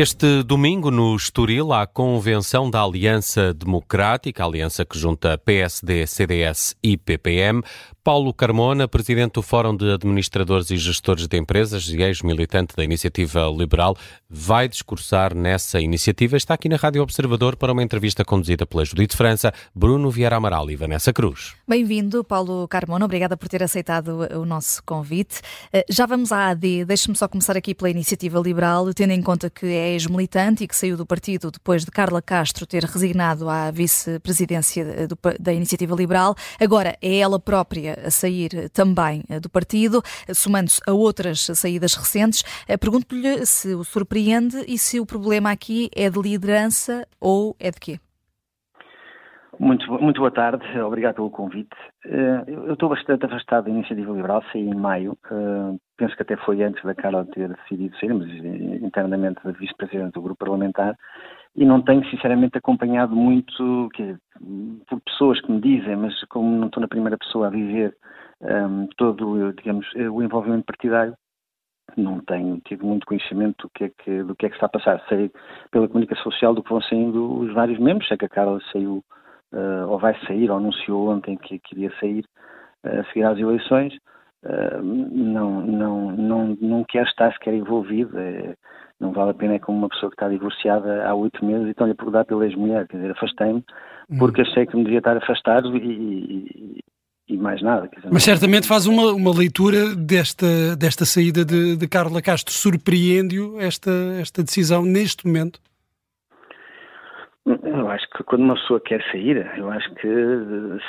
Este 0.00 0.42
domingo, 0.42 0.90
no 0.90 1.14
Estoril, 1.14 1.74
há 1.74 1.82
a 1.82 1.86
convenção 1.86 2.70
da 2.70 2.82
Aliança 2.82 3.52
Democrática, 3.52 4.42
aliança 4.42 4.82
que 4.82 4.98
junta 4.98 5.36
PSD, 5.36 6.06
CDS 6.06 6.74
e 6.82 6.96
PPM. 6.96 7.62
Paulo 8.02 8.32
Carmona, 8.32 8.88
presidente 8.88 9.32
do 9.32 9.42
Fórum 9.42 9.76
de 9.76 9.92
Administradores 9.92 10.70
e 10.70 10.76
Gestores 10.78 11.28
de 11.28 11.36
Empresas 11.36 11.86
e 11.88 12.00
ex-militante 12.00 12.74
da 12.74 12.82
Iniciativa 12.82 13.46
Liberal, 13.54 13.94
vai 14.28 14.68
discursar 14.68 15.34
nessa 15.34 15.78
iniciativa. 15.80 16.38
Está 16.38 16.54
aqui 16.54 16.66
na 16.66 16.76
Rádio 16.76 17.02
Observador 17.02 17.56
para 17.56 17.72
uma 17.72 17.82
entrevista 17.82 18.24
conduzida 18.24 18.64
pela 18.64 18.86
Judite 18.86 19.14
França, 19.14 19.52
Bruno 19.74 20.10
Vieira 20.10 20.36
Amaral 20.36 20.70
e 20.70 20.76
Vanessa 20.76 21.12
Cruz. 21.12 21.54
Bem-vindo, 21.68 22.24
Paulo 22.24 22.66
Carmona. 22.68 23.04
Obrigada 23.04 23.36
por 23.36 23.48
ter 23.50 23.62
aceitado 23.62 24.26
o 24.34 24.46
nosso 24.46 24.82
convite. 24.84 25.42
Eh, 25.70 25.84
já 25.90 26.06
vamos 26.06 26.32
à 26.32 26.48
AD. 26.48 26.86
Deixe-me 26.86 27.14
só 27.14 27.28
começar 27.28 27.54
aqui 27.54 27.74
pela 27.74 27.90
Iniciativa 27.90 28.40
Liberal, 28.40 28.94
tendo 28.94 29.12
em 29.12 29.20
conta 29.20 29.50
que 29.50 29.66
é 29.66 29.92
ex-militante 29.92 30.64
e 30.64 30.66
que 30.66 30.74
saiu 30.74 30.96
do 30.96 31.04
partido 31.04 31.50
depois 31.50 31.84
de 31.84 31.90
Carla 31.90 32.22
Castro 32.22 32.66
ter 32.66 32.82
resignado 32.84 33.50
à 33.50 33.70
vice-presidência 33.70 35.06
da 35.38 35.52
Iniciativa 35.52 35.94
Liberal. 35.94 36.34
Agora 36.58 36.96
é 37.02 37.18
ela 37.18 37.38
própria 37.38 37.89
a 38.06 38.10
sair 38.10 38.70
também 38.70 39.22
do 39.40 39.48
partido, 39.50 40.02
somando-se 40.32 40.80
a 40.86 40.92
outras 40.92 41.46
saídas 41.54 41.94
recentes. 41.94 42.42
Eh, 42.68 42.76
pergunto-lhe 42.76 43.44
se 43.46 43.74
o 43.74 43.84
surpreende 43.84 44.64
e 44.66 44.78
se 44.78 45.00
o 45.00 45.06
problema 45.06 45.50
aqui 45.50 45.88
é 45.94 46.08
de 46.08 46.20
liderança 46.20 47.06
ou 47.20 47.56
é 47.58 47.70
de 47.70 47.80
quê? 47.80 48.00
Muito, 49.58 49.92
muito 49.92 50.20
boa 50.20 50.30
tarde, 50.30 50.64
obrigado 50.80 51.16
pelo 51.16 51.30
convite. 51.30 51.76
Eh, 52.06 52.44
eu 52.46 52.72
estou 52.72 52.88
bastante 52.88 53.26
afastado 53.26 53.64
da 53.64 53.70
Iniciativa 53.70 54.10
Liberal, 54.10 54.42
saí 54.50 54.62
em 54.62 54.74
maio, 54.74 55.18
eh, 55.30 55.76
penso 55.98 56.16
que 56.16 56.22
até 56.22 56.34
foi 56.38 56.62
antes 56.62 56.82
da 56.82 56.94
Carla 56.94 57.26
ter 57.26 57.48
decidido 57.48 57.94
sair, 57.98 58.14
mas 58.14 58.28
internamente 58.82 59.44
da 59.44 59.52
vice-presidente 59.52 60.12
do 60.12 60.22
grupo 60.22 60.38
parlamentar, 60.38 60.96
e 61.56 61.64
não 61.64 61.82
tenho 61.82 62.04
sinceramente 62.10 62.56
acompanhado 62.56 63.14
muito, 63.14 63.88
que, 63.94 64.16
por 64.88 65.00
pessoas 65.00 65.40
que 65.40 65.50
me 65.50 65.60
dizem, 65.60 65.96
mas 65.96 66.14
como 66.24 66.56
não 66.56 66.68
estou 66.68 66.80
na 66.80 66.88
primeira 66.88 67.18
pessoa 67.18 67.48
a 67.48 67.50
viver 67.50 67.96
um, 68.40 68.46
ehm, 68.46 68.88
todo, 68.96 69.52
digamos, 69.54 69.86
o 69.94 70.22
envolvimento 70.22 70.64
partidário, 70.64 71.14
não 71.96 72.20
tenho 72.20 72.60
tido 72.66 72.86
muito 72.86 73.06
conhecimento 73.06 73.66
do 73.66 73.70
que, 73.70 73.84
é 73.84 73.90
que, 73.90 74.22
do 74.22 74.36
que 74.36 74.46
é 74.46 74.48
que 74.48 74.54
está 74.54 74.66
a 74.66 74.70
passar. 74.70 75.02
Sei 75.08 75.30
pela 75.70 75.88
comunicação 75.88 76.24
social 76.24 76.54
do 76.54 76.62
que 76.62 76.70
vão 76.70 76.80
saindo 76.82 77.40
os 77.40 77.52
vários 77.52 77.78
membros, 77.78 78.08
sei 78.08 78.16
que 78.16 78.26
a 78.26 78.28
Carla 78.28 78.60
saiu 78.72 79.04
uh, 79.52 79.88
ou 79.88 79.98
vai 79.98 80.14
sair, 80.26 80.50
ou 80.50 80.56
anunciou 80.56 81.10
ontem 81.10 81.36
que 81.36 81.58
queria 81.58 81.92
sair 81.98 82.24
uh, 82.84 83.00
a 83.00 83.04
seguir 83.06 83.24
às 83.24 83.38
eleições, 83.38 83.94
uh, 84.44 84.82
não, 84.82 85.60
não, 85.62 86.12
não, 86.12 86.58
não 86.60 86.84
quer 86.84 87.04
estar 87.06 87.32
sequer 87.32 87.54
envolvido. 87.54 88.18
É, 88.18 88.54
não 89.00 89.12
vale 89.12 89.30
a 89.30 89.34
pena 89.34 89.54
é 89.54 89.58
como 89.58 89.78
uma 89.78 89.88
pessoa 89.88 90.10
que 90.10 90.14
está 90.14 90.28
divorciada 90.28 91.06
há 91.06 91.14
oito 91.14 91.42
meses 91.44 91.66
e 91.66 91.70
estão-lhe 91.70 91.92
a 91.92 91.96
perguntar 91.96 92.24
pela 92.26 92.44
ex-mulher. 92.44 92.86
Quer 92.86 92.98
dizer, 92.98 93.10
afastei-me 93.12 93.64
hum. 94.10 94.18
porque 94.18 94.42
achei 94.42 94.66
que 94.66 94.76
me 94.76 94.84
devia 94.84 94.98
estar 94.98 95.16
afastado 95.16 95.74
e, 95.76 95.80
e, 95.80 96.80
e 97.30 97.36
mais 97.38 97.62
nada. 97.62 97.88
Dizer, 97.88 98.08
Mas 98.12 98.22
certamente 98.22 98.66
faz 98.66 98.86
uma, 98.86 99.12
uma 99.12 99.34
leitura 99.34 99.94
desta, 99.96 100.76
desta 100.76 101.06
saída 101.06 101.44
de, 101.44 101.76
de 101.76 101.88
Carla 101.88 102.20
Castro. 102.20 102.52
Surpreende-o 102.52 103.58
esta, 103.58 103.90
esta 104.20 104.42
decisão 104.42 104.84
neste 104.84 105.26
momento? 105.26 105.58
Eu 107.46 107.88
acho 107.88 108.06
que 108.10 108.22
quando 108.24 108.42
uma 108.42 108.54
pessoa 108.54 108.80
quer 108.80 109.02
sair, 109.10 109.50
eu 109.56 109.70
acho 109.70 109.90
que 109.94 110.08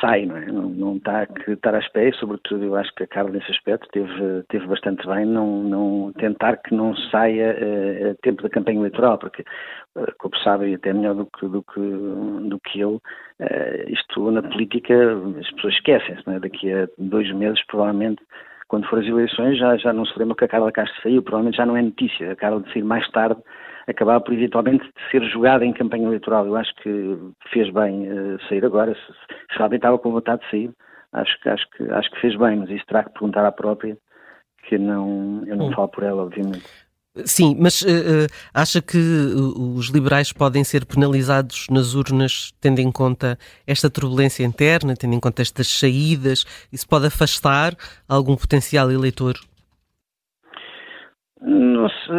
sai, 0.01 0.25
não 0.25 0.35
é? 0.35 0.45
Não, 0.47 0.69
não 0.69 0.95
está 0.97 1.19
a 1.19 1.51
estar 1.51 1.73
à 1.73 1.79
espera, 1.79 2.13
sobretudo 2.17 2.65
eu 2.65 2.75
acho 2.75 2.93
que 2.93 3.03
a 3.03 3.07
Carla 3.07 3.31
nesse 3.31 3.49
aspecto 3.51 3.87
teve, 3.91 4.43
teve 4.49 4.67
bastante 4.67 5.07
bem 5.07 5.25
não, 5.25 5.63
não 5.63 6.13
tentar 6.13 6.57
que 6.57 6.75
não 6.75 6.93
saia 7.09 7.55
uh, 7.55 8.11
a 8.11 8.15
tempo 8.21 8.43
da 8.43 8.49
campanha 8.49 8.79
eleitoral, 8.79 9.17
porque, 9.17 9.43
uh, 9.95 10.13
como 10.19 10.35
sabem, 10.43 10.75
até 10.75 10.91
melhor 10.91 11.15
do 11.15 11.25
que, 11.25 11.47
do 11.47 11.63
que, 11.63 11.79
do 11.79 12.59
que 12.59 12.79
eu, 12.81 13.01
isto 13.87 14.29
na 14.29 14.43
política 14.43 14.93
as 15.39 15.49
pessoas 15.51 15.73
esquecem-se, 15.75 16.27
não 16.27 16.35
é? 16.35 16.39
Daqui 16.39 16.71
a 16.71 16.87
dois 16.97 17.31
meses, 17.33 17.65
provavelmente, 17.65 18.21
quando 18.67 18.87
for 18.87 18.99
as 18.99 19.05
eleições, 19.05 19.57
já, 19.57 19.77
já 19.77 19.93
não 19.93 20.05
se 20.05 20.17
lembra 20.19 20.35
que 20.35 20.45
a 20.45 20.49
Carla 20.49 20.71
Castro 20.71 21.01
saiu, 21.01 21.23
provavelmente 21.23 21.57
já 21.57 21.65
não 21.65 21.77
é 21.77 21.81
notícia. 21.81 22.31
A 22.31 22.35
Carla 22.35 22.61
de 22.61 22.71
sair 22.71 22.83
mais 22.83 23.09
tarde 23.11 23.41
acabar 23.87 24.19
por 24.21 24.33
eventualmente 24.33 24.87
ser 25.09 25.23
jogada 25.29 25.65
em 25.65 25.73
campanha 25.73 26.05
eleitoral. 26.05 26.45
Eu 26.45 26.55
acho 26.55 26.73
que 26.75 27.17
fez 27.51 27.71
bem 27.71 28.07
uh, 28.11 28.39
sair 28.47 28.65
agora, 28.65 28.93
se, 28.93 29.13
se, 29.51 29.57
realmente 29.57 29.79
estava 29.79 29.97
com 29.97 30.11
vontade 30.11 30.41
de 30.43 30.49
sair, 30.49 30.71
acho, 31.13 31.37
acho, 31.45 31.69
que, 31.71 31.83
acho 31.91 32.11
que 32.11 32.21
fez 32.21 32.35
bem, 32.37 32.57
mas 32.57 32.69
isso 32.69 32.85
terá 32.85 33.03
que 33.03 33.11
perguntar 33.11 33.45
à 33.45 33.51
própria, 33.51 33.97
que 34.67 34.77
não, 34.77 35.43
eu 35.45 35.55
não 35.55 35.67
hum. 35.67 35.73
falo 35.73 35.89
por 35.89 36.03
ela, 36.03 36.23
obviamente. 36.23 36.63
Sim, 37.25 37.57
mas 37.59 37.81
uh, 37.81 38.27
acha 38.53 38.81
que 38.81 38.97
os 38.97 39.89
liberais 39.89 40.31
podem 40.31 40.63
ser 40.63 40.85
penalizados 40.85 41.67
nas 41.69 41.93
urnas, 41.93 42.53
tendo 42.61 42.79
em 42.79 42.89
conta 42.89 43.37
esta 43.67 43.89
turbulência 43.89 44.45
interna, 44.45 44.95
tendo 44.95 45.13
em 45.13 45.19
conta 45.19 45.41
estas 45.41 45.67
saídas? 45.67 46.45
Isso 46.71 46.87
pode 46.87 47.07
afastar 47.07 47.75
algum 48.07 48.37
potencial 48.37 48.89
eleitor? 48.89 49.35
Não 51.43 51.89
sei, 51.89 52.15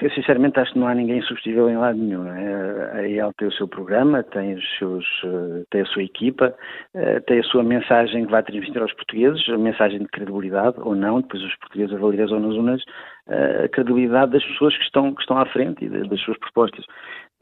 eu 0.00 0.10
sinceramente 0.12 0.60
acho 0.60 0.72
que 0.72 0.78
não 0.78 0.86
há 0.86 0.94
ninguém 0.94 1.20
substituível 1.22 1.68
em 1.68 1.76
lado 1.76 1.98
nenhum. 1.98 2.24
É? 2.28 2.92
A 2.92 3.08
EL 3.08 3.32
tem 3.36 3.48
o 3.48 3.52
seu 3.52 3.66
programa, 3.66 4.22
tem, 4.22 4.54
os 4.54 4.78
seus, 4.78 5.04
eh, 5.24 5.64
tem 5.70 5.80
a 5.80 5.86
sua 5.86 6.04
equipa, 6.04 6.54
eh, 6.94 7.18
tem 7.18 7.40
a 7.40 7.42
sua 7.42 7.64
mensagem 7.64 8.24
que 8.24 8.30
vai 8.30 8.44
transmitir 8.44 8.80
aos 8.80 8.92
portugueses, 8.92 9.48
a 9.48 9.58
mensagem 9.58 9.98
de 9.98 10.06
credibilidade 10.06 10.76
ou 10.78 10.94
não, 10.94 11.20
depois 11.20 11.42
os 11.42 11.56
portugueses 11.56 11.92
avaliam 11.96 12.38
nas 12.38 12.54
urnas 12.54 12.84
a 13.28 13.68
credibilidade 13.68 14.32
das 14.32 14.44
pessoas 14.44 14.76
que 14.76 14.82
estão, 14.84 15.14
que 15.14 15.20
estão 15.20 15.38
à 15.38 15.46
frente 15.46 15.84
e 15.84 15.88
das 15.88 16.20
suas 16.20 16.36
propostas. 16.38 16.84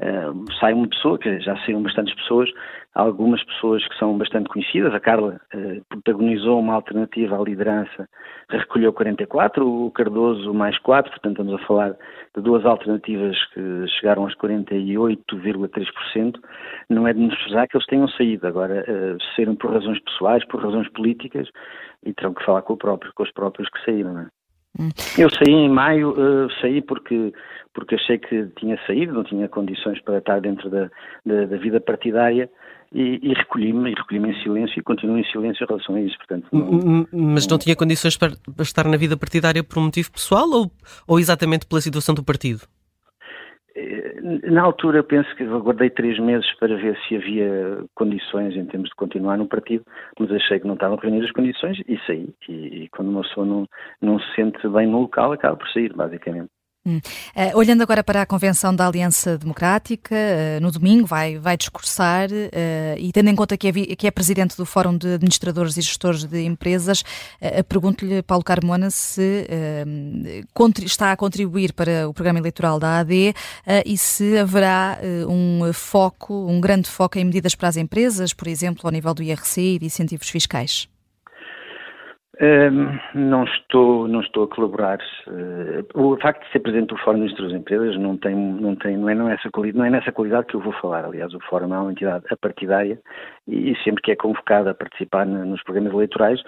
Uh, 0.01 0.45
sai 0.59 0.73
uma 0.73 0.89
pessoa, 0.89 1.19
que 1.19 1.41
já 1.41 1.55
saíram 1.59 1.83
bastantes 1.83 2.15
pessoas, 2.15 2.51
algumas 2.95 3.45
pessoas 3.45 3.87
que 3.87 3.95
são 3.99 4.17
bastante 4.17 4.49
conhecidas. 4.49 4.95
A 4.95 5.01
Carla 5.01 5.39
uh, 5.55 5.85
protagonizou 5.91 6.59
uma 6.59 6.73
alternativa 6.73 7.39
à 7.39 7.43
liderança, 7.43 8.09
recolheu 8.49 8.95
44, 8.95 9.69
o 9.69 9.91
Cardoso 9.91 10.55
mais 10.55 10.79
4, 10.79 11.11
portanto 11.11 11.43
estamos 11.43 11.61
a 11.61 11.67
falar 11.67 11.95
de 12.35 12.43
duas 12.43 12.65
alternativas 12.65 13.37
que 13.53 13.87
chegaram 13.99 14.23
aos 14.23 14.35
48,3%. 14.37 16.41
Não 16.89 17.07
é 17.07 17.13
de 17.13 17.21
nos 17.21 17.37
pesar 17.45 17.69
que 17.69 17.77
eles 17.77 17.87
tenham 17.87 18.09
saído, 18.09 18.47
agora 18.47 18.83
uh, 18.89 19.19
saíram 19.37 19.55
por 19.55 19.71
razões 19.71 20.01
pessoais, 20.01 20.43
por 20.47 20.63
razões 20.63 20.89
políticas 20.93 21.47
e 22.03 22.15
terão 22.15 22.33
que 22.33 22.43
falar 22.43 22.63
com, 22.63 22.75
próprio, 22.75 23.13
com 23.15 23.23
os 23.23 23.31
próprios 23.33 23.69
que 23.69 23.85
saíram. 23.85 24.15
Não 24.15 24.23
é? 24.23 24.40
Eu 25.19 25.29
saí 25.31 25.53
em 25.53 25.69
maio, 25.69 26.13
uh, 26.13 26.49
saí 26.61 26.81
porque, 26.81 27.33
porque 27.75 27.97
achei 27.97 28.19
que 28.19 28.47
tinha 28.59 28.79
saído, 28.87 29.13
não 29.13 29.25
tinha 29.25 29.49
condições 29.49 30.01
para 30.03 30.19
estar 30.19 30.41
dentro 30.41 30.71
da, 30.71 30.91
da, 31.27 31.47
da 31.47 31.57
vida 31.57 31.81
partidária 31.81 32.49
e, 32.93 33.33
recolhi-me, 33.35 33.91
e 33.91 33.95
recolhi-me 33.95 34.31
em 34.31 34.43
silêncio 34.43 34.79
e 34.79 34.83
continuo 34.83 35.19
em 35.19 35.25
silêncio 35.25 35.65
em 35.65 35.67
relação 35.67 35.95
a 35.95 36.01
isso. 36.01 36.17
Portanto, 36.19 36.47
não, 36.53 37.07
Mas 37.13 37.47
não 37.47 37.59
tinha 37.59 37.77
condições 37.77 38.17
para, 38.17 38.33
para 38.55 38.63
estar 38.63 38.87
na 38.87 38.97
vida 38.97 39.17
partidária 39.17 39.63
por 39.63 39.79
um 39.79 39.85
motivo 39.85 40.11
pessoal 40.11 40.49
ou, 40.51 40.71
ou 41.07 41.19
exatamente 41.19 41.67
pela 41.67 41.81
situação 41.81 42.15
do 42.15 42.25
partido? 42.25 42.63
Na 44.45 44.63
altura, 44.63 45.03
penso 45.03 45.35
que 45.37 45.45
aguardei 45.45 45.91
três 45.91 46.19
meses 46.19 46.47
para 46.59 46.77
ver 46.77 46.99
se 47.07 47.17
havia 47.17 47.85
condições 47.95 48.55
em 48.57 48.67
termos 48.67 48.89
de 48.91 48.95
continuar 48.97 49.37
no 49.39 49.49
partido, 49.49 49.85
mas 50.19 50.31
achei 50.33 50.61
que 50.61 50.67
não 50.67 50.75
estavam 50.75 50.97
reunidas 50.97 51.29
as 51.29 51.33
condições 51.33 51.79
e 51.89 51.99
saí. 52.07 52.29
E, 52.49 52.85
e 52.85 52.89
quando 52.89 53.09
uma 53.09 53.23
pessoa 53.23 53.47
não, 53.47 53.67
não 54.01 54.19
se 54.19 54.35
sente 54.35 54.69
bem 54.69 54.87
no 54.87 55.01
local, 55.01 55.33
acaba 55.33 55.57
por 55.57 55.69
sair, 55.69 55.93
basicamente. 55.95 56.51
Uh, 56.99 57.57
olhando 57.57 57.83
agora 57.83 58.03
para 58.03 58.23
a 58.23 58.27
Convenção 58.27 58.75
da 58.75 58.87
Aliança 58.87 59.39
Democrática, 59.39 60.15
uh, 60.15 60.61
no 60.61 60.71
domingo 60.71 61.07
vai, 61.07 61.39
vai 61.39 61.57
discursar 61.57 62.29
uh, 62.31 62.99
e 62.99 63.13
tendo 63.13 63.29
em 63.29 63.37
conta 63.37 63.57
que 63.57 63.69
é, 63.69 63.73
que 63.73 64.07
é 64.07 64.11
presidente 64.11 64.57
do 64.57 64.67
Fórum 64.67 64.97
de 64.97 65.15
Administradores 65.15 65.77
e 65.77 65.81
Gestores 65.81 66.25
de 66.25 66.43
Empresas, 66.45 67.03
pergunto-lhe, 67.69 68.23
Paulo 68.23 68.45
Carmona, 68.45 68.91
se 68.91 69.47
está 70.85 71.13
a 71.13 71.17
contribuir 71.17 71.73
para 71.73 72.09
o 72.09 72.15
programa 72.15 72.39
eleitoral 72.39 72.79
da 72.79 72.99
AD 72.99 73.35
e 73.85 73.99
se 73.99 74.39
haverá 74.39 74.99
um 75.29 75.73
foco, 75.73 76.47
um 76.49 76.61
grande 76.61 76.89
foco 76.89 77.19
em 77.19 77.25
medidas 77.25 77.55
para 77.55 77.69
as 77.69 77.77
empresas, 77.77 78.33
por 78.33 78.49
exemplo, 78.49 78.83
ao 78.85 78.93
nível 78.93 79.15
do 79.15 79.23
IRC 79.23 79.61
e 79.61 79.79
de 79.79 79.87
incentivos 79.87 80.29
fiscais 80.29 80.89
não 83.15 83.45
estou, 83.45 84.09
não 84.09 84.21
estou 84.21 84.45
a 84.45 84.49
colaborar. 84.49 84.99
Uh, 85.27 85.85
o 85.95 86.17
facto 86.19 86.43
de 86.45 86.53
ser 86.53 86.61
presidente 86.61 86.89
do 86.89 86.97
Fórum 86.99 87.27
de 87.27 87.35
das 87.35 87.53
Empresas 87.53 87.99
não 87.99 88.17
tem, 88.17 88.35
não 88.35 88.75
tem, 88.75 88.97
não 88.97 89.09
é, 89.11 89.15
não 89.15 89.29
é 89.29 89.35
essa 89.35 89.51
não 89.75 89.85
é 89.85 89.91
nessa 89.91 90.11
qualidade 90.11 90.47
que 90.47 90.57
eu 90.57 90.61
vou 90.61 90.73
falar. 90.73 91.05
Aliás, 91.05 91.35
o 91.35 91.41
Fórum 91.41 91.75
é 91.75 91.79
uma 91.79 91.93
entidade 91.93 92.25
apartidária 92.31 92.99
e, 93.47 93.75
sempre 93.85 94.03
que 94.03 94.13
é 94.13 94.17
convocado 94.17 94.71
a 94.71 94.75
participar 94.75 95.27
nos 95.27 95.63
programas 95.63 95.93
eleitorais, 95.93 96.43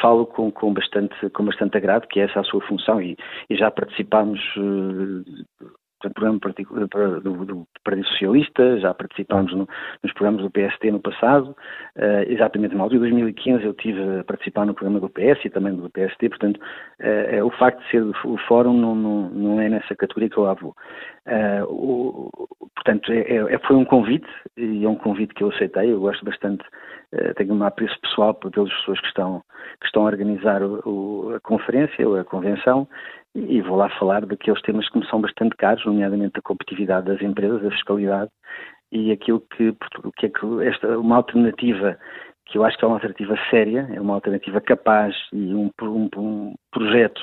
falo 0.00 0.24
com, 0.26 0.50
com 0.50 0.72
bastante, 0.72 1.14
com 1.30 1.44
bastante 1.44 1.76
agrado, 1.76 2.08
que 2.08 2.20
é 2.20 2.24
essa 2.24 2.40
a 2.40 2.44
sua 2.44 2.62
função 2.62 3.02
e, 3.02 3.16
e 3.50 3.56
já 3.56 3.70
participámos 3.70 4.40
uh, 4.56 5.24
programa 6.10 6.38
do, 7.22 7.44
do 7.44 7.66
Partido 7.82 8.06
Socialista, 8.08 8.78
já 8.78 8.92
participámos 8.94 9.52
no, 9.52 9.68
nos 10.02 10.12
programas 10.12 10.42
do 10.42 10.50
PST 10.50 10.90
no 10.90 11.00
passado, 11.00 11.50
uh, 11.96 12.30
exatamente 12.30 12.74
na 12.74 12.82
altura 12.82 13.00
de 13.00 13.10
2015 13.10 13.64
eu 13.64 13.74
tive 13.74 14.20
a 14.20 14.24
participar 14.24 14.66
no 14.66 14.74
programa 14.74 15.00
do 15.00 15.08
PS 15.08 15.44
e 15.44 15.50
também 15.50 15.74
do 15.74 15.90
PST, 15.90 16.28
portanto 16.28 16.58
uh, 16.58 17.44
o 17.44 17.50
facto 17.50 17.82
de 17.84 17.90
ser 17.90 18.02
o 18.02 18.36
fórum 18.48 18.74
não, 18.74 18.94
não, 18.94 19.30
não 19.30 19.60
é 19.60 19.68
nessa 19.68 19.94
categoria 19.94 20.30
que 20.30 20.36
eu 20.36 20.44
lá 20.44 20.54
vou. 20.54 20.74
Uh, 21.26 21.64
o, 21.64 22.48
portanto, 22.74 23.12
é, 23.12 23.54
é, 23.54 23.58
foi 23.60 23.76
um 23.76 23.84
convite 23.84 24.28
e 24.56 24.84
é 24.84 24.88
um 24.88 24.96
convite 24.96 25.34
que 25.34 25.42
eu 25.42 25.48
aceitei, 25.48 25.92
eu 25.92 26.00
gosto 26.00 26.24
bastante, 26.24 26.64
tenho 27.36 27.54
um 27.54 27.62
apreço 27.62 27.98
pessoal 28.00 28.34
pelas 28.34 28.72
pessoas 28.74 29.00
que 29.00 29.06
estão, 29.06 29.42
que 29.80 29.86
estão 29.86 30.02
a 30.02 30.06
organizar 30.06 30.62
o, 30.62 30.82
o, 30.84 31.34
a 31.34 31.40
conferência 31.40 32.06
ou 32.08 32.18
a 32.18 32.24
convenção 32.24 32.88
e 33.34 33.60
vou 33.60 33.76
lá 33.76 33.88
falar 33.98 34.24
daqueles 34.24 34.60
temas 34.62 34.88
que 34.88 34.98
me 34.98 35.06
são 35.08 35.20
bastante 35.20 35.56
caros, 35.56 35.84
nomeadamente 35.84 36.38
a 36.38 36.42
competitividade 36.42 37.06
das 37.06 37.20
empresas, 37.20 37.64
a 37.64 37.70
fiscalidade 37.70 38.30
e 38.92 39.10
aquilo 39.10 39.40
que, 39.40 39.74
que 40.16 40.26
é 40.26 40.28
que 40.28 40.64
esta, 40.64 40.98
uma 40.98 41.16
alternativa 41.16 41.98
que 42.46 42.58
eu 42.58 42.64
acho 42.64 42.78
que 42.78 42.84
é 42.84 42.88
uma 42.88 42.96
alternativa 42.96 43.34
séria, 43.50 43.88
é 43.92 44.00
uma 44.00 44.14
alternativa 44.14 44.60
capaz 44.60 45.14
e 45.32 45.54
um, 45.54 45.70
um, 45.82 46.08
um 46.16 46.54
projeto 46.70 47.18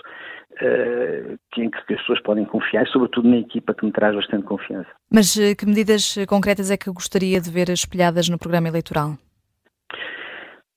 uh, 0.62 1.38
em 1.58 1.70
que 1.70 1.78
as 1.78 1.86
pessoas 1.86 2.22
podem 2.24 2.44
confiar, 2.44 2.88
sobretudo 2.88 3.30
na 3.30 3.38
equipa 3.38 3.74
que 3.74 3.86
me 3.86 3.92
traz 3.92 4.16
bastante 4.16 4.46
confiança. 4.46 4.90
Mas 5.12 5.38
eh, 5.38 5.54
que 5.54 5.66
medidas 5.66 6.16
concretas 6.28 6.72
é 6.72 6.78
que 6.78 6.92
gostaria 6.92 7.40
de 7.40 7.52
ver 7.52 7.70
espelhadas 7.70 8.30
no 8.30 8.40
programa 8.40 8.68
eleitoral? 8.68 9.16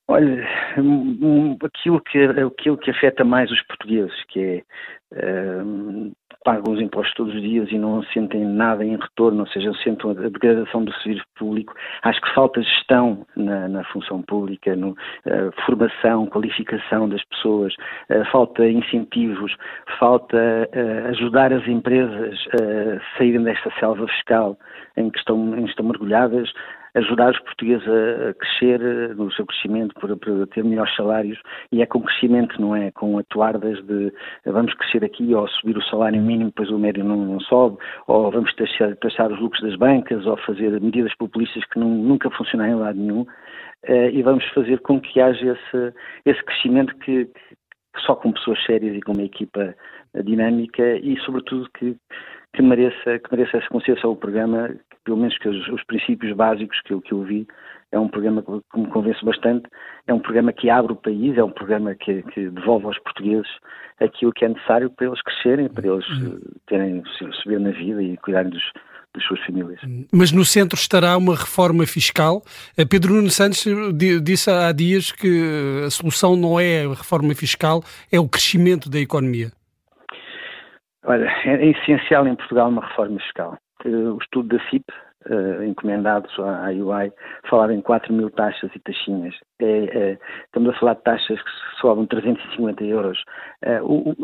Olha, 0.06 0.46
aquilo 1.64 2.00
que, 2.02 2.18
aquilo 2.24 2.76
que 2.76 2.90
afeta 2.90 3.24
mais 3.24 3.50
os 3.50 3.62
portugueses, 3.62 4.14
que 4.28 4.40
é 4.40 4.62
uh, 5.14 6.12
pagam 6.44 6.74
os 6.74 6.80
impostos 6.80 7.14
todos 7.14 7.34
os 7.34 7.40
dias 7.40 7.70
e 7.72 7.78
não 7.78 8.02
sentem 8.04 8.44
nada 8.44 8.84
em 8.84 8.96
retorno, 8.96 9.40
ou 9.40 9.46
seja, 9.46 9.72
sentem 9.82 10.10
a 10.10 10.28
degradação 10.28 10.84
do 10.84 10.92
serviço 11.00 11.24
público. 11.36 11.74
Acho 12.02 12.20
que 12.20 12.34
falta 12.34 12.62
gestão 12.62 13.26
na, 13.34 13.66
na 13.66 13.84
função 13.84 14.20
pública, 14.22 14.76
no, 14.76 14.90
uh, 14.90 14.96
formação, 15.64 16.26
qualificação 16.26 17.08
das 17.08 17.24
pessoas, 17.24 17.74
uh, 18.10 18.24
falta 18.30 18.68
incentivos, 18.68 19.56
falta 19.98 20.36
uh, 20.36 21.08
ajudar 21.08 21.50
as 21.50 21.66
empresas 21.66 22.38
a 22.52 23.16
saírem 23.16 23.42
desta 23.42 23.72
selva 23.80 24.06
fiscal 24.08 24.58
em 24.98 25.08
que 25.08 25.18
estão, 25.18 25.56
em 25.56 25.64
que 25.64 25.70
estão 25.70 25.86
mergulhadas 25.86 26.52
ajudar 26.94 27.32
os 27.32 27.40
portugueses 27.40 27.86
a, 27.88 28.34
crescer 28.34 28.80
eh, 28.80 29.14
no 29.14 29.30
seu 29.32 29.44
crescimento, 29.46 29.94
para, 29.94 30.46
ter 30.46 30.64
melhores 30.64 30.94
salários, 30.94 31.38
e 31.72 31.82
é 31.82 31.86
com 31.86 32.00
crescimento, 32.00 32.60
não 32.60 32.74
é? 32.74 32.90
Com 32.92 33.18
atuardas 33.18 33.84
de 33.84 34.12
eh, 34.44 34.52
vamos 34.52 34.72
crescer 34.74 35.04
aqui 35.04 35.34
ou 35.34 35.46
subir 35.48 35.76
o 35.76 35.82
salário 35.84 36.20
mínimo, 36.20 36.50
depois 36.50 36.70
o 36.70 36.78
médio 36.78 37.04
não, 37.04 37.16
não 37.16 37.40
sobe, 37.40 37.78
ou 38.06 38.30
vamos 38.30 38.54
taxar, 38.54 38.96
taxar, 38.96 39.32
os 39.32 39.40
lucros 39.40 39.62
das 39.62 39.76
bancas, 39.76 40.24
ou 40.26 40.36
fazer 40.38 40.80
medidas 40.80 41.14
populistas 41.16 41.64
que 41.66 41.78
não, 41.78 41.88
nunca 41.88 42.30
funcionaram 42.30 42.72
em 42.72 42.80
lado 42.80 42.98
nenhum, 42.98 43.26
eh, 43.84 44.10
e 44.10 44.22
vamos 44.22 44.44
fazer 44.50 44.80
com 44.80 45.00
que 45.00 45.20
haja 45.20 45.52
esse, 45.52 45.94
esse 46.24 46.44
crescimento 46.44 46.96
que, 46.98 47.26
que 47.26 48.00
só 48.06 48.14
com 48.14 48.32
pessoas 48.32 48.62
sérias 48.64 48.96
e 48.96 49.00
com 49.00 49.12
uma 49.12 49.22
equipa 49.22 49.74
dinâmica 50.22 50.96
e, 50.96 51.18
sobretudo, 51.20 51.68
que, 51.76 51.96
que 52.54 52.62
mereça, 52.62 53.18
que 53.18 53.30
mereça 53.30 53.58
essa 53.58 53.68
consideração 53.68 54.12
o 54.12 54.16
programa, 54.16 54.68
que, 54.68 54.96
pelo 55.04 55.18
menos 55.18 55.36
que 55.38 55.48
os, 55.48 55.68
os, 55.68 55.84
princípios 55.84 56.34
básicos 56.36 56.80
que 56.82 56.92
eu, 56.92 57.00
que 57.00 57.12
eu 57.12 57.22
vi, 57.22 57.46
é 57.92 57.98
um 57.98 58.08
programa 58.08 58.42
que, 58.42 58.80
me 58.80 58.86
convence 58.88 59.24
bastante, 59.24 59.68
é 60.06 60.14
um 60.14 60.20
programa 60.20 60.52
que 60.52 60.70
abre 60.70 60.92
o 60.92 60.96
país, 60.96 61.36
é 61.36 61.44
um 61.44 61.50
programa 61.50 61.94
que, 61.94 62.22
que 62.22 62.48
devolve 62.50 62.86
aos 62.86 62.98
portugueses 63.00 63.50
aquilo 64.00 64.32
que 64.32 64.44
é 64.44 64.48
necessário 64.48 64.90
para 64.90 65.06
eles 65.06 65.22
crescerem, 65.22 65.68
para 65.68 65.86
eles 65.86 66.08
uhum. 66.08 66.40
eh, 66.42 66.58
terem, 66.66 67.02
subir 67.42 67.60
na 67.60 67.70
vida 67.70 68.02
e 68.02 68.16
cuidarem 68.18 68.50
dos, 68.50 68.62
das 69.14 69.24
suas 69.24 69.40
famílias. 69.44 69.80
Mas 70.12 70.32
no 70.32 70.44
centro 70.44 70.76
estará 70.76 71.16
uma 71.16 71.36
reforma 71.36 71.86
fiscal. 71.86 72.42
Pedro 72.90 73.14
Nuno 73.14 73.30
Santos 73.30 73.64
disse 74.22 74.50
há 74.50 74.72
dias 74.72 75.12
que 75.12 75.84
a 75.86 75.90
solução 75.90 76.36
não 76.36 76.58
é 76.58 76.84
a 76.84 76.88
reforma 76.88 77.34
fiscal, 77.34 77.82
é 78.10 78.18
o 78.18 78.28
crescimento 78.28 78.90
da 78.90 78.98
economia. 78.98 79.52
Olha, 81.04 81.26
é 81.44 81.66
essencial 81.66 82.26
em 82.26 82.34
Portugal 82.34 82.68
uma 82.68 82.86
reforma 82.86 83.18
fiscal. 83.20 83.58
O 83.84 84.18
estudo 84.22 84.56
da 84.56 84.64
CIP, 84.70 84.84
uh, 85.28 85.62
encomendado 85.62 86.28
à 86.42 86.70
UI, 86.70 87.12
falava 87.48 87.74
em 87.74 87.82
4 87.82 88.12
mil 88.12 88.30
taxas 88.30 88.70
e 88.74 88.78
taxinhas. 88.78 89.34
É, 89.60 89.66
é, 89.66 90.18
estamos 90.46 90.70
a 90.70 90.78
falar 90.78 90.94
de 90.94 91.02
taxas 91.02 91.42
que 91.42 91.50
sobem 91.80 92.06
350 92.06 92.84
euros. 92.84 93.22
O, 93.82 94.14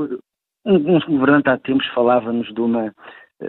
um, 0.65 0.97
um 0.97 1.19
governante 1.19 1.50
há 1.50 1.59
tempos 1.59 1.87
falava-nos 1.88 2.53
de 2.55 2.61
uma, 2.61 2.94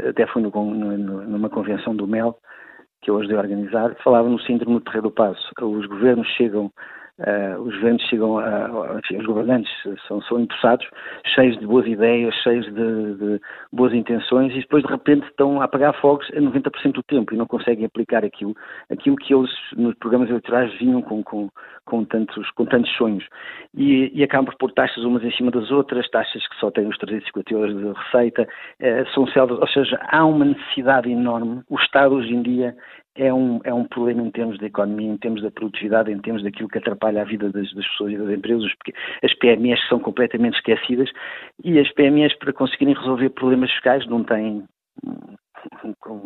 até 0.10 0.28
foi 0.28 0.42
no, 0.42 0.50
no, 0.50 1.22
numa 1.24 1.50
convenção 1.50 1.96
do 1.96 2.08
MEL, 2.08 2.38
que 3.02 3.10
eu 3.10 3.18
ajudei 3.18 3.38
organizar, 3.38 3.96
falava 4.04 4.28
no 4.28 4.40
síndrome 4.42 4.76
do 4.76 4.82
Terreiro 4.82 5.10
do 5.10 5.12
Passo. 5.12 5.52
Os 5.62 5.86
governos 5.86 6.28
chegam 6.36 6.72
Uh, 7.22 7.62
os 7.62 7.76
governos 7.76 8.02
chegam 8.08 8.40
a, 8.40 8.98
enfim, 8.98 9.18
os 9.18 9.26
governantes 9.28 9.72
são, 10.08 10.20
são 10.24 10.48
cheios 11.36 11.56
de 11.60 11.68
boas 11.68 11.86
ideias, 11.86 12.34
cheios 12.42 12.66
de, 12.66 13.14
de, 13.16 13.42
boas 13.72 13.94
intenções 13.94 14.52
e 14.54 14.62
depois 14.62 14.84
de 14.84 14.90
repente 14.90 15.28
estão 15.28 15.62
a 15.62 15.66
apagar 15.66 15.94
fogos 16.02 16.28
a 16.32 16.40
90% 16.40 16.94
do 16.94 17.04
tempo 17.04 17.32
e 17.32 17.38
não 17.38 17.46
conseguem 17.46 17.86
aplicar 17.86 18.26
aquilo, 18.26 18.56
aquilo 18.90 19.16
que 19.18 19.36
eles 19.36 19.52
nos 19.78 19.94
programas 19.96 20.30
eleitorais 20.30 20.74
vinham 20.80 21.00
com, 21.04 21.24
com, 21.24 21.50
com, 21.86 22.04
tantos, 22.06 22.50
com 22.52 22.66
tantos 22.66 22.92
sonhos. 22.96 23.24
E, 23.76 24.12
e 24.16 24.24
acabam 24.24 24.46
por 24.46 24.58
pôr 24.58 24.72
taxas 24.74 25.04
umas 25.04 25.24
em 25.24 25.32
cima 25.32 25.52
das 25.52 25.70
outras, 25.70 26.10
taxas 26.10 26.48
que 26.48 26.56
só 26.56 26.72
têm 26.72 26.88
os 26.88 26.98
350 26.98 27.54
euros 27.54 27.78
de 27.78 28.00
receita, 28.00 28.44
uh, 28.44 29.14
são 29.14 29.28
selvas, 29.28 29.60
ou 29.60 29.68
seja, 29.68 30.00
há 30.10 30.26
uma 30.26 30.46
necessidade 30.46 31.12
enorme. 31.12 31.62
O 31.70 31.76
Estado 31.76 32.16
hoje 32.16 32.34
em 32.34 32.42
dia 32.42 32.76
é 33.16 33.34
um, 33.34 33.60
é 33.64 33.74
um 33.74 33.84
problema 33.86 34.22
em 34.22 34.32
termos 34.32 34.58
da 34.58 34.68
economia, 34.68 35.10
em 35.10 35.18
termos 35.18 35.42
da 35.42 35.52
produtividade, 35.52 36.12
em 36.12 36.20
termos 36.20 36.44
daquilo 36.44 36.70
que 36.70 36.78
atrapalha 36.78 37.22
a 37.22 37.26
vida 37.26 37.50
das, 37.50 37.72
das 37.74 37.88
pessoas 37.88 38.14
e 38.14 38.18
das 38.18 38.30
empresas. 38.30 38.74
Porque 38.76 38.94
as 39.24 39.34
PMEs 39.36 39.80
são 39.90 40.00
completamente 40.00 40.56
esquecidas 40.56 41.10
e 41.64 41.80
as 41.80 41.92
PMEs, 41.94 42.38
para 42.38 42.54
conseguirem 42.54 42.94
resolver 42.94 43.30
problemas 43.30 43.72
fiscais, 43.72 44.08
não 44.08 44.24
têm. 44.24 44.64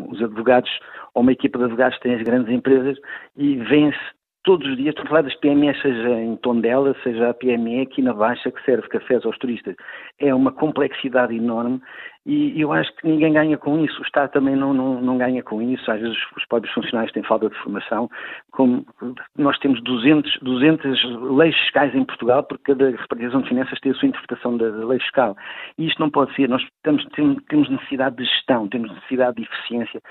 Os 0.10 0.22
advogados 0.22 0.70
ou 1.14 1.22
uma 1.22 1.32
equipa 1.32 1.58
de 1.58 1.66
advogados 1.66 2.00
têm 2.00 2.16
as 2.16 2.22
grandes 2.22 2.54
empresas 2.54 2.98
e 3.36 3.58
vêm-se 3.58 4.16
todos 4.46 4.68
os 4.70 4.78
dias, 4.78 4.94
a 4.98 5.08
falar 5.08 5.24
das 5.24 5.36
PMEs, 5.36 5.82
seja 5.82 6.10
em 6.22 6.36
Tondela, 6.38 6.96
seja 7.04 7.32
a 7.32 7.34
PME 7.34 7.82
aqui 7.82 8.02
na 8.02 8.14
Baixa, 8.14 8.52
que 8.52 8.64
serve 8.64 8.88
cafés 8.88 9.26
aos 9.26 9.38
turistas. 9.40 9.76
É 10.20 10.34
uma 10.34 10.52
complexidade 10.52 11.36
enorme 11.36 11.82
e 12.26 12.60
eu 12.60 12.74
acho 12.74 12.92
que 12.96 13.08
ninguém 13.08 13.34
ganha 13.34 13.56
com 13.56 13.78
isso. 13.86 14.00
O 14.00 14.04
Estado 14.04 14.32
também 14.32 14.56
não, 14.56 14.74
não, 14.74 15.00
não 15.00 15.18
ganha 15.18 15.44
com 15.44 15.62
isso. 15.62 15.90
Às 15.92 16.02
vezes 16.02 16.18
os 16.36 16.46
próprios 16.48 16.74
funcionários 16.74 17.14
têm 17.14 17.22
falta 17.22 17.48
de 17.50 17.56
formação. 17.58 18.10
Como 18.52 18.84
nós 19.38 19.60
temos 19.60 19.80
200, 19.84 20.40
200 20.42 21.04
leis 21.38 21.56
fiscais 21.56 21.94
em 21.94 22.04
Portugal, 22.04 22.44
porque 22.44 22.74
cada 22.74 22.90
repartição 22.90 23.42
de 23.42 23.50
finanças 23.50 23.80
tem 23.80 23.92
a 23.92 23.96
sua 23.96 24.08
interpretação 24.08 24.58
da 24.58 24.66
lei 24.66 25.00
fiscal. 25.00 25.38
E 25.78 25.86
isto 25.88 26.00
não 26.00 26.10
pode 26.10 26.34
ser. 26.36 26.50
Nós 26.50 26.66
temos, 26.84 27.06
necessidade 27.70 28.16
de 28.16 28.26
gestão, 28.26 28.68
temos 28.68 28.92
necessidade 28.92 29.38
de 29.38 29.44
eficiência 29.44 30.02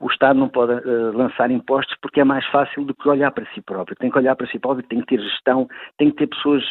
o 0.00 0.10
Estado 0.10 0.38
não 0.38 0.48
pode 0.48 0.72
uh, 0.72 1.12
lançar 1.12 1.50
impostos 1.50 1.94
porque 2.00 2.20
é 2.20 2.24
mais 2.24 2.44
fácil 2.46 2.84
do 2.84 2.94
que 2.94 3.06
olhar 3.06 3.30
para 3.32 3.44
si 3.54 3.60
próprio. 3.60 3.94
Tem 3.96 4.10
que 4.10 4.16
olhar 4.16 4.34
para 4.34 4.46
si 4.46 4.58
próprio, 4.58 4.86
tem 4.88 5.00
que 5.00 5.14
ter 5.14 5.20
gestão, 5.20 5.68
tem 5.98 6.10
que 6.10 6.16
ter 6.16 6.26
pessoas 6.26 6.64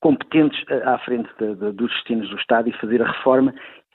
competentes 0.00 0.62
uh, 0.70 0.88
à 0.90 0.98
frente 0.98 1.28
de, 1.40 1.56
de, 1.56 1.72
dos 1.72 1.90
destinos 1.92 2.30
do 2.30 2.36
Estado 2.36 2.68
e 2.68 2.72
fazer 2.74 3.02
a 3.02 3.10
reforma 3.10 3.52
eh, 3.52 3.85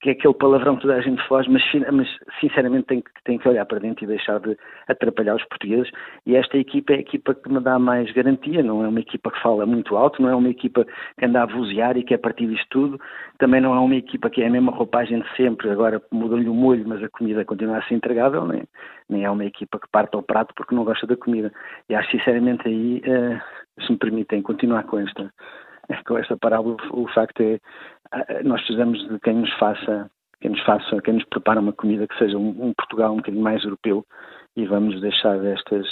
que 0.00 0.10
é 0.10 0.12
aquele 0.12 0.34
palavrão 0.34 0.76
que 0.76 0.82
toda 0.82 0.94
a 0.94 1.00
gente 1.00 1.26
faz, 1.26 1.46
mas, 1.48 1.62
mas 1.90 2.08
sinceramente 2.38 2.86
tem 2.86 3.00
que, 3.00 3.10
tem 3.24 3.38
que 3.38 3.48
olhar 3.48 3.64
para 3.64 3.78
dentro 3.78 4.04
e 4.04 4.06
deixar 4.06 4.38
de 4.40 4.56
atrapalhar 4.86 5.34
os 5.34 5.44
portugueses. 5.44 5.90
E 6.26 6.36
esta 6.36 6.58
equipa 6.58 6.92
é 6.92 6.96
a 6.96 7.00
equipa 7.00 7.34
que 7.34 7.50
me 7.50 7.60
dá 7.60 7.78
mais 7.78 8.10
garantia, 8.12 8.62
não 8.62 8.84
é 8.84 8.88
uma 8.88 9.00
equipa 9.00 9.30
que 9.30 9.40
fala 9.40 9.64
muito 9.64 9.96
alto, 9.96 10.20
não 10.20 10.28
é 10.28 10.36
uma 10.36 10.50
equipa 10.50 10.84
que 11.18 11.24
anda 11.24 11.42
a 11.42 11.46
vozear 11.46 11.96
e 11.96 12.04
que 12.04 12.12
é 12.12 12.16
a 12.16 12.20
partir 12.20 12.46
disto 12.46 12.66
tudo, 12.68 13.00
também 13.38 13.60
não 13.60 13.74
é 13.74 13.80
uma 13.80 13.96
equipa 13.96 14.28
que 14.28 14.42
é 14.42 14.46
a 14.46 14.50
mesma 14.50 14.70
roupagem 14.70 15.20
de 15.20 15.36
sempre, 15.36 15.70
agora 15.70 16.00
mudam-lhe 16.12 16.48
o 16.48 16.54
molho, 16.54 16.86
mas 16.86 17.02
a 17.02 17.08
comida 17.08 17.44
continua 17.44 17.78
a 17.78 17.82
ser 17.84 17.94
entregável, 17.94 18.46
nem, 18.46 18.64
nem 19.08 19.24
é 19.24 19.30
uma 19.30 19.44
equipa 19.44 19.78
que 19.78 19.88
parte 19.90 20.14
ao 20.14 20.22
prato 20.22 20.52
porque 20.54 20.74
não 20.74 20.84
gosta 20.84 21.06
da 21.06 21.16
comida. 21.16 21.50
E 21.88 21.94
acho 21.94 22.10
sinceramente 22.10 22.68
aí, 22.68 23.02
uh, 23.06 23.82
se 23.82 23.90
me 23.90 23.98
permitem 23.98 24.42
continuar 24.42 24.84
com 24.84 24.98
esta 24.98 25.32
com 26.06 26.18
esta 26.18 26.36
parábola, 26.36 26.76
o 26.90 27.06
facto 27.08 27.40
é 27.40 27.60
nós 28.44 28.60
precisamos 28.62 28.98
de 29.08 29.18
quem 29.20 29.34
nos 29.34 29.52
faça, 29.58 30.10
quem 30.40 30.50
nos 30.50 30.62
faça, 30.62 31.00
quem 31.02 31.14
nos 31.14 31.24
prepara 31.24 31.60
uma 31.60 31.72
comida 31.72 32.06
que 32.06 32.18
seja 32.18 32.36
um, 32.36 32.48
um 32.48 32.72
Portugal 32.74 33.12
um 33.12 33.16
bocadinho 33.16 33.42
mais 33.42 33.62
europeu 33.64 34.04
e 34.56 34.66
vamos 34.66 35.00
deixar 35.00 35.38
destas 35.38 35.86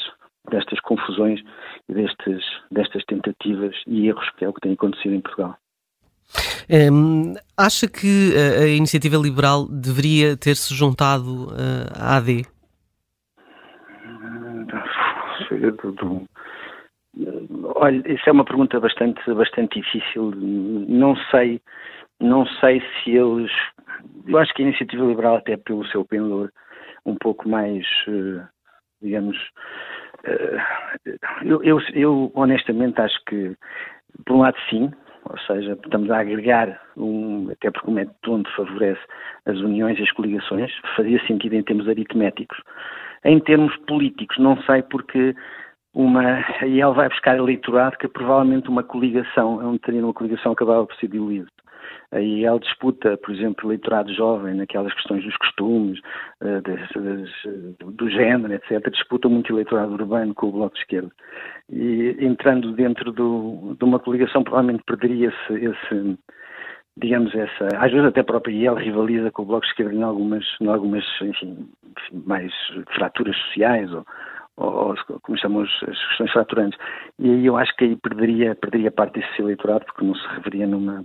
destas 0.51 0.81
confusões 0.81 1.41
e 1.89 1.95
destes, 1.95 2.43
destas 2.71 3.05
tentativas 3.05 3.75
e 3.87 4.09
erros 4.09 4.29
que 4.37 4.45
é 4.45 4.49
o 4.49 4.53
que 4.53 4.61
tem 4.61 4.73
acontecido 4.73 5.15
em 5.15 5.21
Portugal. 5.21 5.57
Um, 6.71 7.35
acha 7.57 7.89
que 7.89 8.35
a, 8.37 8.63
a, 8.63 8.69
iniciativa 8.69 9.17
liberal 9.17 9.69
deveria 9.69 10.37
ter-se 10.37 10.75
juntado 10.75 11.49
uh, 11.49 11.93
à 11.95 12.17
AD? 12.17 12.47
Olha, 17.77 18.03
isso 18.11 18.29
é 18.29 18.33
uma 18.33 18.45
pergunta 18.45 18.81
bastante, 18.81 19.21
bastante 19.35 19.81
difícil. 19.81 20.33
Não 20.35 21.15
sei, 21.31 21.61
não 22.21 22.47
sei 22.47 22.81
se 22.81 23.11
eles 23.11 23.51
eu 24.27 24.39
acho 24.39 24.53
que 24.55 24.63
a 24.63 24.67
iniciativa 24.67 25.05
liberal, 25.05 25.37
até 25.37 25.57
pelo 25.57 25.87
seu 25.87 26.05
pendor 26.05 26.51
um 27.05 27.17
pouco 27.17 27.49
mais, 27.49 27.85
uh, 28.09 28.47
digamos, 29.01 29.37
uh, 30.25 31.11
eu, 31.43 31.63
eu, 31.63 31.81
eu, 31.95 32.33
honestamente 32.35 33.01
acho 33.01 33.19
que, 33.27 33.57
por 34.25 34.37
um 34.37 34.41
lado, 34.41 34.57
sim, 34.71 34.91
ou 35.25 35.39
seja, 35.39 35.73
estamos 35.73 36.11
a 36.11 36.21
agregar, 36.21 36.81
um, 36.97 37.51
até 37.51 37.71
porque 37.71 37.91
o 37.91 37.95
método 37.95 38.33
onde 38.33 38.55
favorece 38.55 39.01
as 39.47 39.59
uniões 39.59 39.99
e 39.99 40.03
as 40.03 40.13
coligações, 40.13 40.73
fazia 40.97 41.25
sentido 41.27 41.55
em 41.55 41.63
termos 41.63 41.89
aritméticos. 41.89 42.59
Em 43.25 43.39
termos 43.41 43.77
políticos, 43.87 44.37
não 44.39 44.61
sei 44.63 44.83
porque 44.83 45.35
uma, 45.95 46.41
e 46.63 46.81
ele 46.81 46.95
vai 46.95 47.09
buscar 47.09 47.37
eleitorado 47.37 47.99
que 47.99 48.09
provavelmente 48.09 48.69
uma 48.69 48.83
coligação, 48.83 49.59
onde 49.59 49.79
teria 49.81 50.03
uma 50.03 50.15
coligação 50.15 50.53
acabava 50.53 50.87
por 50.87 50.97
ser 50.97 51.09
diluído. 51.09 51.49
Aí 52.11 52.45
ele 52.45 52.59
disputa, 52.59 53.17
por 53.17 53.35
exemplo, 53.35 53.69
eleitorado 53.69 54.13
jovem 54.13 54.55
naquelas 54.55 54.93
questões 54.95 55.25
dos 55.25 55.37
costumes, 55.39 55.99
eh, 56.43 56.61
das, 56.61 56.81
das, 56.91 57.95
do 57.95 58.11
género, 58.11 58.53
etc. 58.53 58.91
Disputa 58.91 59.29
muito 59.29 59.53
eleitorado 59.53 59.93
urbano 59.93 60.35
com 60.35 60.49
o 60.49 60.53
Bloco 60.53 60.75
de 60.75 60.81
Esquerda. 60.81 61.11
E 61.71 62.17
entrando 62.21 62.73
dentro 62.73 63.13
do, 63.13 63.75
de 63.79 63.85
uma 63.85 63.99
coligação, 63.99 64.45
provavelmente 64.45 64.85
perderia-se 64.85 65.55
esse, 65.55 66.19
digamos, 66.99 67.35
essa. 67.35 67.69
Às 67.79 67.91
vezes 67.91 68.07
até 68.07 68.21
a 68.21 68.25
própria 68.25 68.53
IEL 68.53 68.75
rivaliza 68.75 69.31
com 69.31 69.43
o 69.43 69.47
Bloco 69.47 69.65
de 69.65 69.71
Esquerda 69.71 69.95
em 69.95 70.03
algumas, 70.03 70.45
em 70.61 70.69
algumas 70.69 71.05
enfim, 71.23 71.67
mais 72.27 72.53
fraturas 72.95 73.37
sociais 73.37 73.91
ou, 73.91 74.05
ou, 74.63 74.95
como 75.23 75.39
chamamos 75.39 75.71
as 75.89 76.07
questões 76.09 76.33
fraturantes. 76.33 76.79
E 77.19 77.31
aí 77.31 77.47
eu 77.47 77.57
acho 77.57 77.75
que 77.77 77.85
aí 77.85 77.97
perderia, 77.97 78.55
perderia 78.55 78.91
parte 78.91 79.21
desse 79.21 79.43
eleitorado 79.43 79.85
porque 79.87 80.05
não 80.05 80.15
se 80.15 80.27
reveria 80.29 80.67
numa, 80.67 81.05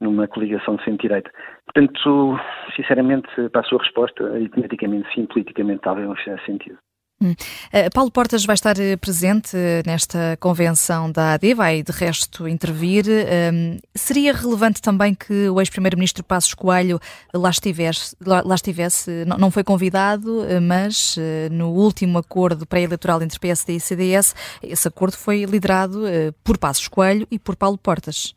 numa 0.00 0.26
coligação 0.26 0.76
de 0.76 0.84
centro-direita. 0.84 1.30
Portanto, 1.66 2.38
sinceramente, 2.74 3.28
para 3.50 3.60
a 3.60 3.64
sua 3.64 3.82
resposta, 3.82 4.24
aritmeticamente 4.32 5.12
sim, 5.14 5.26
politicamente 5.26 5.80
talvez 5.82 6.08
não 6.08 6.16
fizesse 6.16 6.44
sentido. 6.46 6.78
Hum. 7.18 7.30
Uh, 7.30 7.90
Paulo 7.94 8.10
Portas 8.10 8.44
vai 8.44 8.52
estar 8.52 8.78
eh, 8.78 8.94
presente 8.94 9.56
nesta 9.86 10.36
convenção 10.38 11.10
da 11.10 11.32
AD, 11.32 11.54
vai 11.54 11.82
de 11.82 11.90
resto 11.90 12.46
intervir. 12.46 13.06
Um, 13.08 13.78
seria 13.94 14.34
relevante 14.34 14.82
também 14.82 15.14
que 15.14 15.48
o 15.48 15.58
ex-primeiro-ministro 15.58 16.22
Passos 16.22 16.52
Coelho 16.52 17.00
lá 17.32 17.48
estivesse, 17.48 18.14
lá, 18.20 18.54
estivesse 18.54 19.24
não, 19.24 19.50
foi 19.50 19.64
convidado, 19.64 20.44
eh, 20.44 20.60
mas 20.60 21.16
no 21.50 21.70
último 21.70 22.18
acordo 22.18 22.66
pré-eleitoral 22.66 23.22
entre 23.22 23.40
PSD 23.40 23.76
e 23.76 23.80
CDS, 23.80 24.34
esse 24.62 24.86
acordo 24.86 25.16
foi 25.16 25.44
liderado 25.44 26.02
por 26.44 26.58
Passos 26.58 26.86
Coelho 26.86 27.26
e 27.30 27.38
por 27.38 27.56
Paulo 27.56 27.78
Portas. 27.78 28.34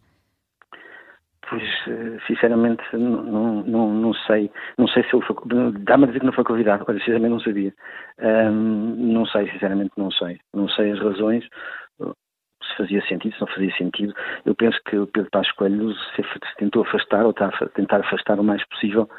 Pois, 1.49 1.63
eh, 1.87 2.17
sinceramente, 2.27 2.83
não, 2.93 3.63
não, 3.63 3.93
não 3.93 4.13
sei. 4.13 4.51
Não 4.77 4.87
sei 4.87 5.03
se 5.03 5.15
ele 5.15 5.25
foi. 5.25 5.35
Dá-me 5.79 6.03
a 6.03 6.07
dizer 6.07 6.19
que 6.19 6.25
não 6.25 6.33
foi 6.33 6.43
convidado. 6.43 6.85
Olha, 6.87 6.99
sinceramente 6.99 7.31
não 7.31 7.39
sabia. 7.39 7.73
Um, 8.19 9.13
não 9.13 9.25
sei, 9.25 9.49
sinceramente 9.51 9.91
não 9.97 10.11
sei. 10.11 10.39
Não 10.53 10.69
sei 10.69 10.91
as 10.91 10.99
razões, 10.99 11.43
se 12.63 12.77
fazia 12.77 13.01
sentido, 13.07 13.33
se 13.33 13.41
não 13.41 13.47
fazia 13.47 13.75
sentido. 13.77 14.13
Eu 14.45 14.53
penso 14.53 14.79
que 14.85 14.97
o 14.97 15.07
Pedro 15.07 15.29
Passos 15.31 15.51
Coelho 15.53 15.93
se 16.15 16.23
tentou 16.57 16.83
afastar, 16.83 17.23
ou 17.23 17.31
está 17.31 17.47
a 17.47 17.69
tentar 17.69 18.01
afastar 18.01 18.39
o 18.39 18.43
mais 18.43 18.63
possível 18.67 19.09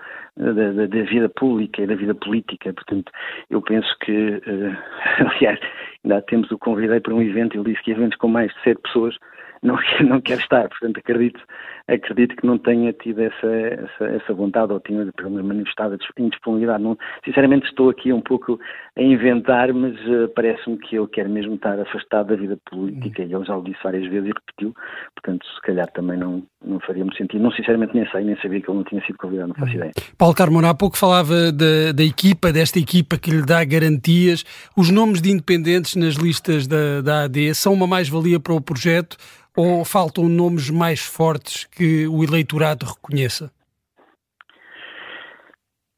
da, 0.40 0.72
da, 0.72 0.86
da, 0.86 1.02
vida 1.02 1.28
pública 1.28 1.82
e 1.82 1.86
da 1.86 1.94
vida 1.94 2.14
política. 2.14 2.72
Portanto, 2.72 3.12
eu 3.50 3.60
penso 3.60 3.94
que, 4.00 4.12
uh, 4.12 4.76
aliás, 5.36 5.60
ainda 6.04 6.22
temos 6.22 6.50
o 6.50 6.58
convidei 6.58 7.00
para 7.00 7.14
um 7.14 7.22
evento, 7.22 7.56
ele 7.56 7.70
disse 7.70 7.82
que 7.84 7.90
eventos 7.90 8.18
com 8.18 8.28
mais 8.28 8.52
de 8.54 8.62
sete 8.62 8.80
pessoas 8.82 9.16
não, 9.62 9.76
não 10.06 10.20
quer 10.20 10.38
estar. 10.38 10.68
Portanto, 10.68 10.98
acredito, 10.98 11.40
acredito 11.86 12.36
que 12.36 12.46
não 12.46 12.58
tenha 12.58 12.92
tido 12.92 13.20
essa, 13.20 13.46
essa, 13.46 14.04
essa 14.06 14.34
vontade 14.34 14.72
ou 14.72 14.80
tenha 14.80 15.06
manifestado 15.42 15.98
indisponibilidade. 16.18 16.82
Não, 16.82 16.96
sinceramente, 17.24 17.66
estou 17.66 17.90
aqui 17.90 18.12
um 18.12 18.20
pouco 18.20 18.58
a 18.96 19.02
inventar, 19.02 19.72
mas 19.72 19.94
uh, 20.06 20.28
parece-me 20.34 20.78
que 20.78 20.96
ele 20.96 21.06
quer 21.08 21.28
mesmo 21.28 21.54
estar 21.54 21.78
afastado 21.78 22.28
da 22.28 22.36
vida 22.36 22.58
política 22.70 23.22
e 23.22 23.32
ele 23.32 23.44
já 23.44 23.56
o 23.56 23.62
disse 23.62 23.82
várias 23.82 24.06
vezes 24.06 24.30
e 24.30 24.32
repetiu. 24.32 24.74
Portanto, 25.14 25.46
se 25.46 25.60
calhar 25.62 25.90
também 25.92 26.18
não, 26.18 26.42
não 26.64 26.80
faria 26.80 27.04
muito 27.04 27.16
sentido. 27.16 27.42
Não, 27.42 27.52
sinceramente, 27.52 27.94
nem 27.94 28.08
sei, 28.10 28.24
nem 28.24 28.36
sabia 28.36 28.60
que 28.60 28.70
ele 28.70 28.78
não 28.78 28.84
tinha 28.84 29.04
sido 29.04 29.18
convidado, 29.18 29.48
não 29.48 29.54
faço 29.54 29.74
ideia. 29.74 29.92
Paulo 30.18 30.29
Carmona, 30.34 30.70
há 30.70 30.74
pouco 30.74 30.96
falava 30.96 31.52
da, 31.52 31.92
da 31.94 32.02
equipa, 32.02 32.52
desta 32.52 32.78
equipa 32.78 33.16
que 33.16 33.30
lhe 33.30 33.44
dá 33.44 33.64
garantias. 33.64 34.44
Os 34.76 34.90
nomes 34.90 35.20
de 35.20 35.30
independentes 35.30 35.96
nas 35.96 36.14
listas 36.14 36.66
da, 36.66 37.00
da 37.02 37.24
AD 37.24 37.54
são 37.54 37.72
uma 37.72 37.86
mais-valia 37.86 38.38
para 38.38 38.54
o 38.54 38.60
projeto 38.60 39.16
ou 39.56 39.84
faltam 39.84 40.28
nomes 40.28 40.70
mais 40.70 41.00
fortes 41.00 41.64
que 41.64 42.06
o 42.06 42.22
eleitorado 42.22 42.86
reconheça? 42.86 43.50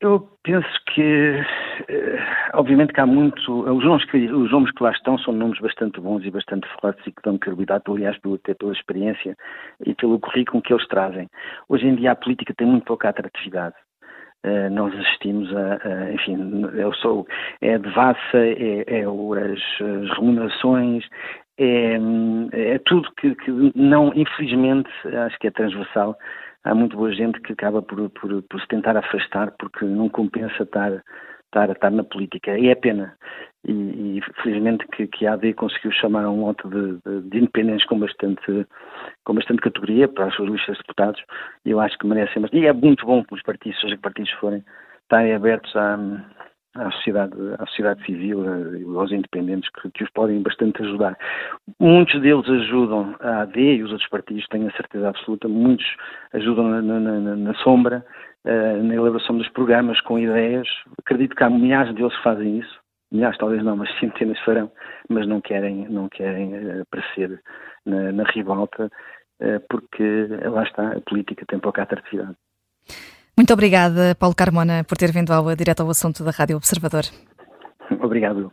Eu 0.01 0.19
penso 0.43 0.69
que, 0.93 1.01
eh, 1.89 2.19
obviamente 2.55 2.93
que 2.93 3.01
há 3.01 3.07
muito, 3.07 3.39
os 3.39 3.85
nomes 3.85 4.05
que, 4.07 4.17
os 4.17 4.51
nomes 4.51 4.73
que 4.73 4.83
lá 4.83 4.91
estão 4.91 5.17
são 5.19 5.33
nomes 5.33 5.61
bastante 5.61 6.01
bons 6.01 6.25
e 6.25 6.31
bastante 6.31 6.67
fortes 6.81 7.07
e 7.07 7.12
que 7.12 7.23
dão 7.23 7.39
credibilidade, 7.39 7.85
aliás, 7.87 8.17
até 8.35 8.53
pela 8.53 8.73
experiência 8.73 9.37
e 9.87 9.95
pelo 9.95 10.19
currículo 10.19 10.61
que 10.61 10.73
eles 10.73 10.89
trazem. 10.89 11.29
Hoje 11.69 11.87
em 11.87 11.95
dia 11.95 12.11
a 12.11 12.17
política 12.17 12.53
tem 12.53 12.67
muito 12.67 12.85
pouca 12.85 13.11
atratividade. 13.11 13.77
Uh, 14.45 14.69
nós 14.71 14.93
assistimos 14.99 15.55
a, 15.55 15.79
a, 15.87 16.13
enfim, 16.13 16.65
eu 16.75 16.93
sou, 16.95 17.25
é 17.61 17.75
a 17.75 17.79
devassa, 17.79 18.39
é, 18.39 18.85
é 18.89 19.05
as, 19.05 19.61
as 19.81 20.19
remunerações, 20.19 21.05
é, 21.59 21.97
é 22.53 22.79
tudo 22.79 23.09
que, 23.21 23.35
que, 23.37 23.73
não, 23.77 24.13
infelizmente, 24.15 24.91
acho 25.27 25.39
que 25.39 25.47
é 25.47 25.51
transversal. 25.51 26.19
Há 26.65 26.75
muito 26.75 26.97
boa 26.97 27.13
gente 27.13 27.41
que 27.41 27.53
acaba 27.53 27.83
por, 27.83 28.09
por, 28.11 28.43
por 28.43 28.61
se 28.61 28.69
tentar 28.69 28.97
afastar 28.97 29.53
porque 29.59 29.85
não 29.85 30.09
compensa 30.09 30.63
estar, 30.63 31.03
estar, 31.52 31.71
estar 31.71 31.90
na 31.90 32.02
política. 32.02 32.59
E 32.59 32.68
é 32.68 32.75
pena. 32.75 33.14
E, 33.64 34.18
e 34.18 34.21
felizmente 34.42 34.87
que, 34.88 35.06
que 35.06 35.26
a 35.26 35.35
AD 35.35 35.52
conseguiu 35.54 35.92
chamar 35.92 36.28
um 36.28 36.47
lote 36.47 36.66
de, 36.68 36.99
de, 37.06 37.28
de, 37.28 37.38
independentes 37.38 37.87
com 37.87 37.99
bastante, 37.99 38.66
com 39.25 39.35
bastante 39.35 39.62
categoria 39.62 40.09
para 40.09 40.26
as 40.26 40.35
suas 40.35 40.50
listas 40.50 40.76
de 40.76 40.82
deputados. 40.82 41.23
E 41.64 41.71
eu 41.71 41.78
acho 41.78 41.97
que 41.99 42.06
merecem. 42.06 42.44
E 42.52 42.66
é 42.66 42.73
muito 42.73 43.06
bom 43.06 43.23
que 43.23 43.35
os 43.35 43.42
partidos, 43.42 43.80
seja 43.80 43.94
que 43.94 44.02
partidos 44.02 44.32
forem, 44.32 44.64
estarem 45.04 45.35
abertos 45.35 45.76
a 45.76 45.97
à 46.75 46.90
sociedade, 46.90 47.35
à 47.59 47.66
sociedade 47.66 48.04
civil, 48.04 48.42
aos 48.99 49.12
independentes, 49.12 49.68
que, 49.71 49.90
que, 49.90 50.04
os 50.04 50.11
podem 50.11 50.42
bastante 50.42 50.82
ajudar. 50.82 51.18
Muitos 51.78 52.21
deles 52.23 52.49
ajudam 52.49 53.14
a 53.21 53.42
AD 53.42 53.61
e 53.61 53.82
os 53.82 53.90
outros 53.90 54.09
partidos, 54.09 54.47
tenho 54.49 54.68
a 54.68 54.73
certeza 54.73 55.09
absoluta, 55.09 55.49
muitos 55.49 55.85
ajudam 56.32 56.68
na, 56.68 56.80
na, 56.80 57.00
na, 57.00 57.37
na 57.37 57.54
sombra, 57.56 58.04
uh, 58.47 58.83
na 58.83 58.95
elaboração 58.95 59.37
dos 59.37 59.49
programas, 59.51 60.01
com 60.03 60.19
ideias. 60.19 60.69
Acredito 60.99 61.35
que 61.35 61.45
há 61.45 61.51
milhares 61.51 61.95
deles 61.95 62.17
que 62.17 62.23
fazem 62.23 62.59
isso, 62.59 62.81
milhares 63.11 63.39
talvez 63.39 63.63
não, 63.65 63.77
mas 63.77 63.91
centenas 63.99 64.39
farão, 64.41 64.71
mas 65.09 65.27
não 65.27 65.41
querem, 65.41 65.89
não 65.89 66.09
querem 66.09 66.55
uh, 66.55 66.83
aparecer 66.83 67.41
na, 67.85 68.13
na 68.13 68.25
ribalta, 68.25 68.87
uh, 69.41 69.61
porque 69.69 70.29
lá 70.45 70.63
está, 70.63 70.93
a 70.93 71.01
política 71.01 71.45
tem 71.47 71.59
pouca 71.59 71.83
atratividade. 71.83 72.37
Muito 73.37 73.53
obrigada, 73.53 74.15
Paulo 74.19 74.35
Carmona, 74.35 74.85
por 74.85 74.99
ter 74.99 75.11
vindo 75.11 75.33
ao 75.33 75.55
direto 75.57 75.81
ao 75.81 75.91
assunto 75.91 76.23
da 76.23 76.31
Rádio 76.31 76.57
Observador. 76.57 77.05
Obrigado. 78.03 78.53